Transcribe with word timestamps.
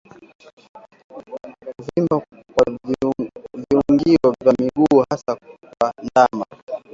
Kuvimba 1.75 2.21
kwa 2.53 2.65
viungio 3.63 4.33
vya 4.43 4.53
miguu 4.59 5.03
hasa 5.09 5.39
kwa 5.81 5.93
ndama 6.03 6.45